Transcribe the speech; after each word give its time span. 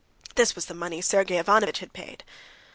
(This 0.33 0.55
was 0.55 0.65
the 0.65 0.73
money 0.73 0.99
Sergey 0.99 1.37
Ivanovitch 1.37 1.77
had 1.77 1.93
paid.) 1.93 2.23